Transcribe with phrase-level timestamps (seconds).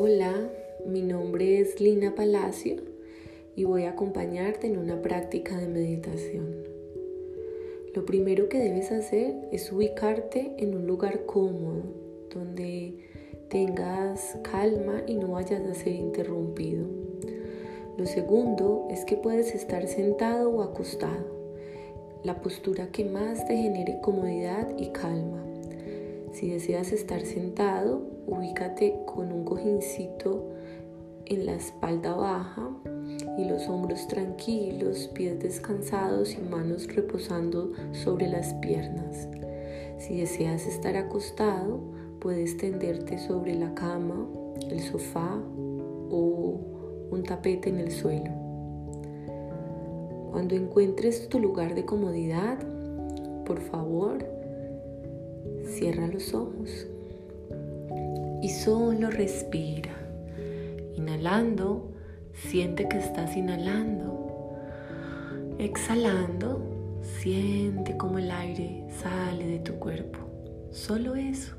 [0.00, 0.32] Hola,
[0.86, 2.76] mi nombre es Lina Palacio
[3.56, 6.54] y voy a acompañarte en una práctica de meditación.
[7.96, 11.82] Lo primero que debes hacer es ubicarte en un lugar cómodo,
[12.32, 12.94] donde
[13.48, 16.86] tengas calma y no vayas a ser interrumpido.
[17.96, 21.26] Lo segundo es que puedes estar sentado o acostado,
[22.22, 25.44] la postura que más te genere comodidad y calma.
[26.30, 30.44] Si deseas estar sentado, ubícate con un cojincito
[31.26, 32.70] en la espalda baja
[33.36, 39.28] y los hombros tranquilos, pies descansados y manos reposando sobre las piernas.
[39.98, 41.80] Si deseas estar acostado,
[42.20, 44.26] puedes tenderte sobre la cama,
[44.70, 45.42] el sofá
[46.10, 46.60] o
[47.10, 48.30] un tapete en el suelo.
[50.30, 52.58] Cuando encuentres tu lugar de comodidad,
[53.44, 54.38] por favor,
[55.68, 56.86] Cierra los ojos
[58.42, 59.90] y solo respira.
[60.94, 61.92] Inhalando,
[62.32, 64.56] siente que estás inhalando.
[65.58, 70.18] Exhalando, siente como el aire sale de tu cuerpo.
[70.70, 71.54] Solo eso.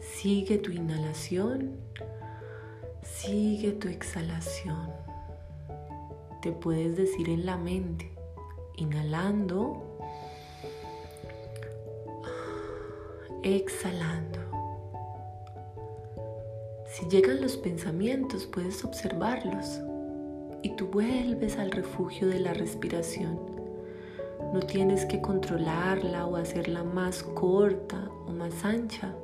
[0.00, 1.76] Sigue tu inhalación,
[3.02, 4.90] sigue tu exhalación.
[6.42, 8.10] Te puedes decir en la mente,
[8.76, 9.98] inhalando,
[13.42, 14.31] exhalando.
[17.02, 19.80] Si llegan los pensamientos, puedes observarlos
[20.62, 23.40] y tú vuelves al refugio de la respiración.
[24.54, 29.16] No tienes que controlarla o hacerla más corta o más ancha,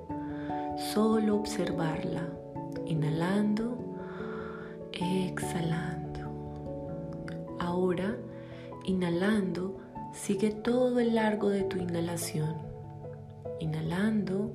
[0.92, 2.28] solo observarla,
[2.84, 3.78] inhalando,
[4.90, 6.18] exhalando.
[7.60, 8.16] Ahora,
[8.86, 9.78] inhalando,
[10.12, 12.56] sigue todo el largo de tu inhalación
[13.60, 14.52] Inhalando,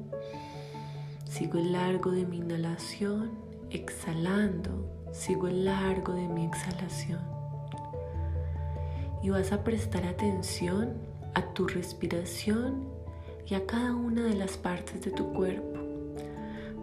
[1.34, 3.32] sigo el largo de mi inhalación,
[3.72, 7.22] exhalando, sigo el largo de mi exhalación.
[9.24, 10.94] Y vas a prestar atención
[11.34, 12.88] a tu respiración
[13.48, 15.80] y a cada una de las partes de tu cuerpo.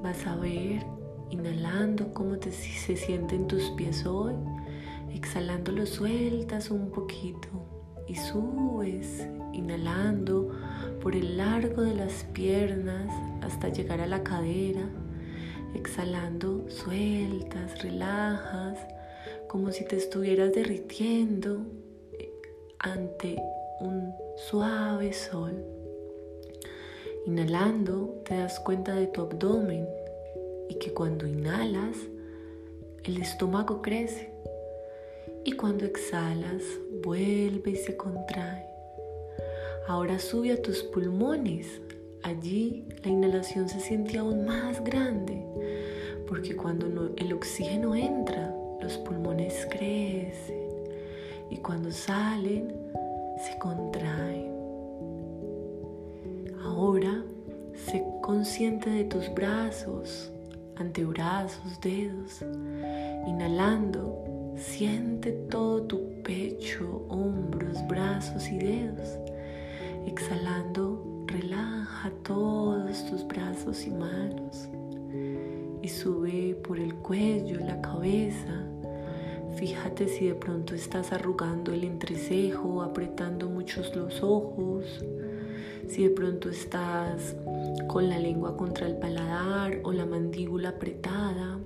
[0.03, 0.85] Vas a ver,
[1.31, 4.35] inhalando, cómo se sienten tus pies hoy.
[5.15, 7.70] Exhalando lo sueltas un poquito
[8.11, 10.51] y subes, inhalando
[11.01, 13.09] por el largo de las piernas
[13.41, 14.83] hasta llegar a la cadera.
[15.77, 18.81] Exhalando, sueltas, relajas,
[19.47, 21.65] como si te estuvieras derritiendo
[22.81, 23.41] ante
[23.79, 25.65] un suave sol.
[27.27, 29.87] Inhalando, te das cuenta de tu abdomen
[30.69, 31.97] y que cuando inhalas,
[33.05, 34.30] el estómago crece.
[35.45, 36.63] Y cuando exhalas,
[37.03, 38.67] vuelve y se contrae.
[39.89, 41.81] Ahora sube a tus pulmones.
[42.23, 45.43] Allí la inhalación se siente aún más grande,
[46.29, 50.61] porque cuando el oxígeno entra, los pulmones crecen
[51.51, 52.73] y cuando salen,
[53.45, 54.53] se contraen.
[56.63, 57.25] Ahora
[57.75, 60.31] sé consciente de tus brazos,
[60.77, 62.43] antebrazos, dedos.
[63.27, 65.10] Inhalando, siente
[73.71, 74.69] y manos
[75.83, 78.67] y sube por el cuello, la cabeza.
[79.57, 85.05] Fíjate si de pronto estás arrugando el entrecejo, apretando muchos los ojos,
[85.89, 87.37] si de pronto estás
[87.87, 91.59] con la lengua contra el paladar o la mandíbula apretada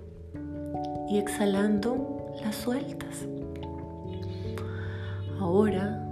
[1.08, 3.26] y exhalando las sueltas.
[5.38, 6.06] Ahora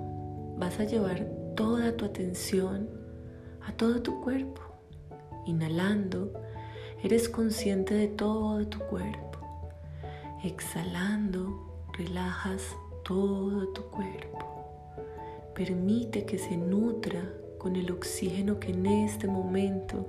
[0.58, 2.88] vas a llevar toda tu atención
[3.66, 4.71] a todo tu cuerpo.
[5.46, 6.32] Inhalando,
[7.02, 9.38] eres consciente de todo tu cuerpo.
[10.44, 14.38] Exhalando, relajas todo tu cuerpo.
[15.54, 17.22] Permite que se nutra
[17.58, 20.08] con el oxígeno que en este momento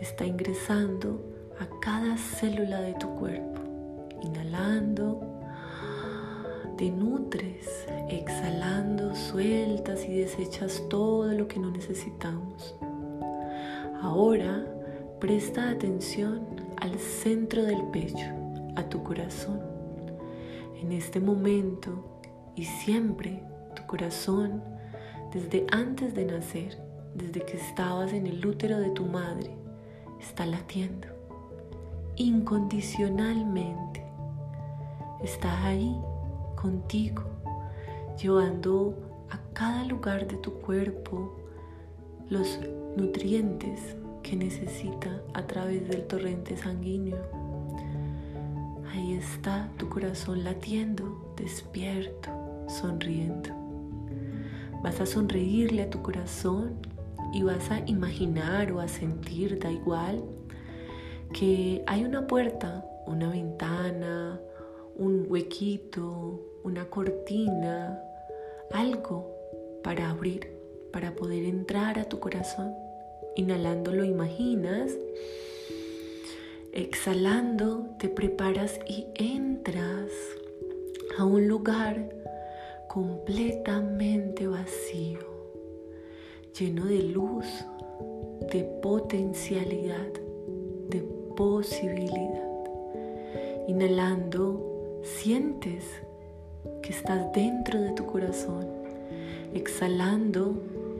[0.00, 1.20] está ingresando
[1.58, 3.60] a cada célula de tu cuerpo.
[4.22, 5.20] Inhalando,
[6.76, 12.74] te nutres, exhalando, sueltas y desechas todo lo que no necesitamos.
[14.02, 14.64] Ahora
[15.20, 16.46] presta atención
[16.76, 18.26] al centro del pecho,
[18.76, 19.60] a tu corazón.
[20.80, 22.20] En este momento
[22.54, 23.42] y siempre
[23.74, 24.62] tu corazón,
[25.32, 26.78] desde antes de nacer,
[27.14, 29.50] desde que estabas en el útero de tu madre,
[30.20, 31.08] está latiendo
[32.16, 34.04] incondicionalmente.
[35.22, 35.96] Está ahí
[36.54, 37.22] contigo,
[38.20, 38.94] llevando
[39.30, 41.45] a cada lugar de tu cuerpo
[42.28, 42.58] los
[42.96, 47.46] nutrientes que necesita a través del torrente sanguíneo.
[49.12, 52.30] está tu corazón latiendo, despierto,
[52.68, 53.50] sonriendo.
[54.82, 56.74] Vas a sonreírle a tu corazón
[57.32, 60.22] y vas a imaginar o a sentir, da igual,
[61.32, 64.40] que hay una puerta, una ventana,
[64.96, 68.00] un huequito, una cortina,
[68.72, 69.30] algo
[69.82, 70.55] para abrir,
[70.96, 72.74] para poder entrar a tu corazón.
[73.34, 74.92] Inhalando lo imaginas,
[76.72, 80.10] exhalando te preparas y entras
[81.18, 82.08] a un lugar
[82.88, 85.18] completamente vacío,
[86.58, 87.44] lleno de luz,
[88.50, 90.14] de potencialidad,
[90.88, 91.02] de
[91.36, 92.64] posibilidad.
[93.68, 95.84] Inhalando, sientes
[96.80, 98.64] que estás dentro de tu corazón.
[99.52, 100.54] Exhalando,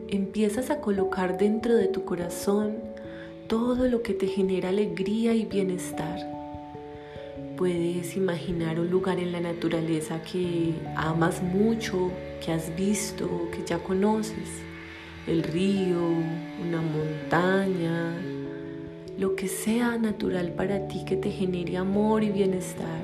[0.08, 2.76] empiezas a colocar dentro de tu corazón
[3.48, 6.18] todo lo que te genera alegría y bienestar.
[7.56, 12.10] Puedes imaginar un lugar en la naturaleza que amas mucho,
[12.44, 14.62] que has visto, que ya conoces.
[15.26, 16.00] El río,
[16.66, 18.14] una montaña,
[19.18, 23.00] lo que sea natural para ti que te genere amor y bienestar.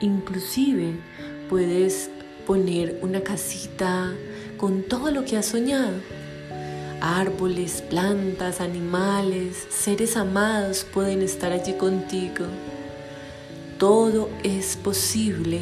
[0.00, 0.92] Inclusive
[1.48, 2.10] puedes
[2.50, 4.12] poner una casita
[4.56, 5.94] con todo lo que has soñado.
[7.00, 12.46] Árboles, plantas, animales, seres amados pueden estar allí contigo.
[13.78, 15.60] Todo es posible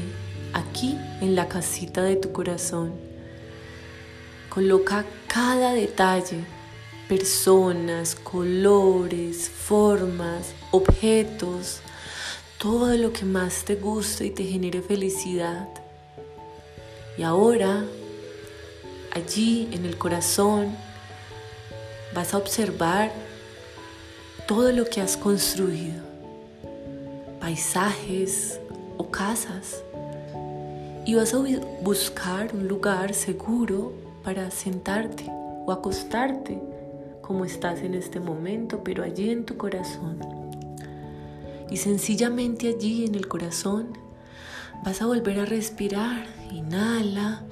[0.55, 2.95] aquí en la casita de tu corazón.
[4.49, 6.43] Coloca cada detalle,
[7.07, 11.81] personas, colores, formas, objetos,
[12.57, 15.69] todo lo que más te guste y te genere felicidad.
[17.19, 17.85] Y ahora,
[19.13, 20.77] allí en el corazón,
[22.15, 23.11] vas a observar
[24.47, 26.01] todo lo que has construido,
[27.41, 28.61] paisajes
[28.99, 29.83] o casas,
[31.05, 31.39] y vas a
[31.83, 33.93] buscar un lugar seguro
[34.23, 35.25] para sentarte
[35.67, 36.61] o acostarte
[37.21, 40.21] como estás en este momento, pero allí en tu corazón.
[41.69, 44.08] Y sencillamente allí en el corazón
[44.85, 46.27] vas a volver a respirar.
[46.53, 47.43] Inhala.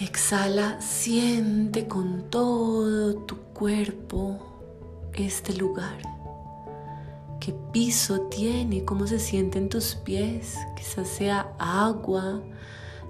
[0.00, 4.38] Exhala, siente con todo tu cuerpo
[5.14, 5.98] este lugar.
[7.38, 8.84] ¿Qué piso tiene?
[8.84, 10.56] ¿Cómo se sienten tus pies?
[10.76, 12.40] Quizás sea agua,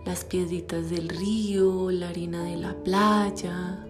[0.05, 3.87] las piedritas del río, la arena de la playa,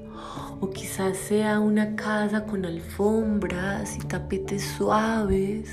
[0.61, 5.71] o quizás sea una casa con alfombras y tapetes suaves,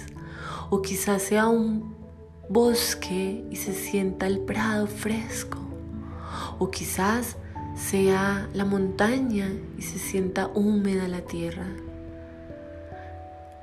[0.70, 1.99] o quizás sea un
[2.50, 5.60] bosque y se sienta el prado fresco,
[6.58, 7.38] o quizás
[7.78, 11.68] sea la montaña y se sienta húmeda la tierra.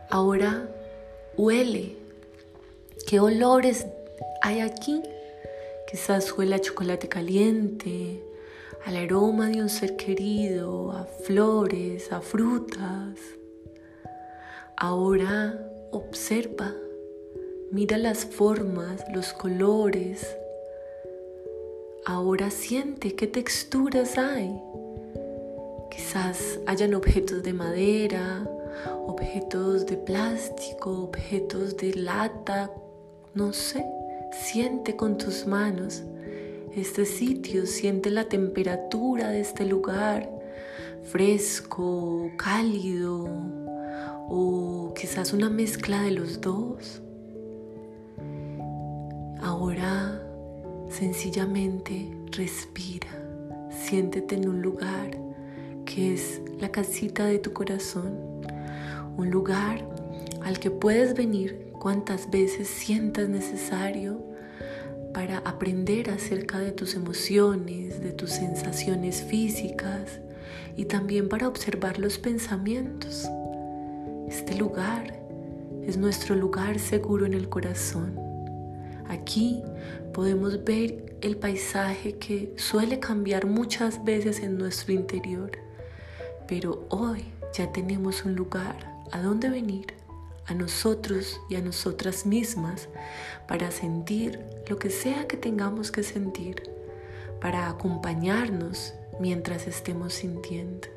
[0.09, 0.69] Ahora
[1.37, 1.97] huele.
[3.07, 3.87] ¿Qué olores
[4.43, 5.03] hay aquí?
[5.91, 8.25] Quizás huele a chocolate caliente,
[8.85, 13.19] al aroma de un ser querido, a flores, a frutas.
[14.77, 15.61] Ahora
[15.91, 16.73] observa,
[17.71, 20.37] mira las formas, los colores.
[22.05, 24.61] Ahora siente qué texturas hay.
[25.91, 28.49] Quizás hayan objetos de madera,
[29.07, 32.71] objetos de plástico, objetos de lata,
[33.35, 33.85] no sé.
[34.33, 36.03] Siente con tus manos
[36.77, 40.31] este sitio, siente la temperatura de este lugar,
[41.05, 43.27] fresco, cálido
[44.29, 47.01] o quizás una mezcla de los dos.
[49.47, 50.21] Ahora
[50.91, 53.07] sencillamente respira,
[53.71, 55.17] siéntete en un lugar
[55.85, 58.19] que es la casita de tu corazón,
[59.17, 59.89] un lugar
[60.43, 64.21] al que puedes venir cuantas veces sientas necesario
[65.15, 70.19] para aprender acerca de tus emociones, de tus sensaciones físicas
[70.77, 73.29] y también para observar los pensamientos.
[74.29, 75.21] Este lugar
[75.85, 78.26] es nuestro lugar seguro en el corazón.
[79.09, 79.63] Aquí
[80.13, 85.53] podemos ver el paisaje que suele cambiar muchas veces en nuestro interior,
[86.47, 89.95] pero hoy ya tenemos un lugar a donde venir
[90.47, 92.89] a nosotros y a nosotras mismas
[93.49, 96.63] para sentir lo que sea que tengamos que sentir,
[97.41, 100.89] para acompañarnos mientras estemos sintiendo.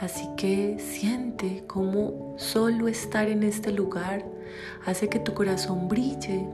[0.00, 4.24] Así que siente cómo solo estar en este lugar
[4.86, 6.46] hace que tu corazón brille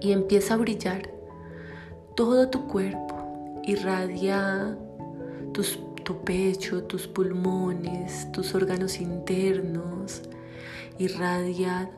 [0.00, 1.10] y empieza a brillar.
[2.14, 3.60] Todo tu cuerpo.
[3.64, 4.76] Irradia
[6.10, 10.22] tu pecho, tus pulmones, tus órganos internos,
[10.98, 11.90] irradia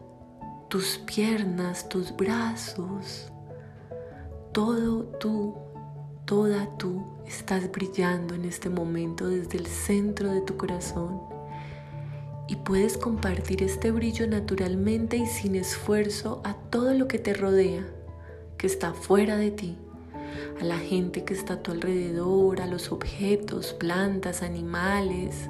[0.69, 3.31] tus piernas, tus brazos,
[4.53, 5.55] todo tú,
[6.25, 11.21] toda tú estás brillando en este momento desde el centro de tu corazón
[12.53, 17.83] y puedes compartir este brillo naturalmente y sin esfuerzo a todo lo que te rodea,
[18.59, 19.79] que está fuera de ti,
[20.61, 25.49] a la gente que está a tu alrededor, a los objetos, plantas, animales,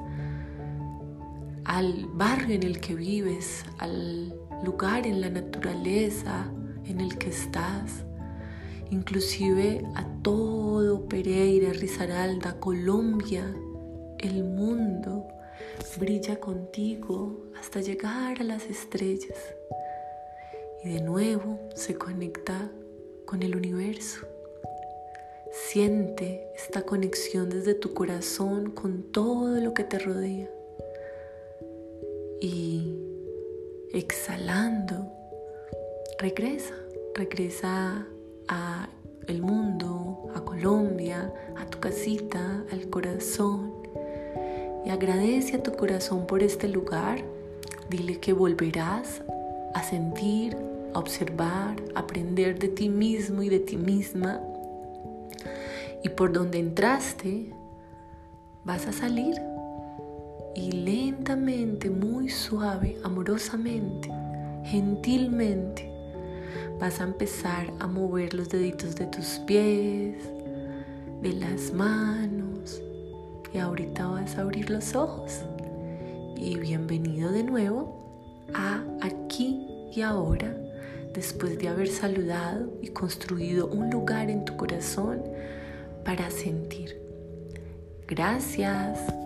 [1.64, 4.32] al barrio en el que vives, al
[4.64, 6.52] lugar en la naturaleza
[6.84, 8.04] en el que estás,
[8.92, 13.52] inclusive a todo Pereira, Risaralda, Colombia,
[14.20, 15.26] el mundo
[15.98, 19.38] brilla contigo hasta llegar a las estrellas.
[20.84, 22.70] Y de nuevo se conecta
[23.24, 24.26] con el universo.
[25.52, 30.50] Siente esta conexión desde tu corazón con todo lo que te rodea.
[32.40, 32.96] Y
[33.92, 35.12] exhalando,
[36.18, 36.74] regresa,
[37.14, 38.06] regresa
[38.48, 38.88] a
[39.28, 43.71] el mundo, a Colombia, a tu casita, al corazón
[44.84, 47.22] y agradece a tu corazón por este lugar.
[47.88, 49.22] Dile que volverás
[49.74, 50.56] a sentir,
[50.94, 54.40] a observar, a aprender de ti mismo y de ti misma.
[56.02, 57.52] Y por donde entraste,
[58.64, 59.34] vas a salir
[60.54, 64.10] y lentamente, muy suave, amorosamente,
[64.64, 65.90] gentilmente,
[66.78, 70.16] vas a empezar a mover los deditos de tus pies,
[71.22, 72.82] de las manos
[73.52, 75.42] y ahorita vas a abrir los ojos.
[76.36, 80.56] Y bienvenido de nuevo a aquí y ahora,
[81.14, 85.22] después de haber saludado y construido un lugar en tu corazón
[86.04, 87.00] para sentir.
[88.08, 89.21] Gracias.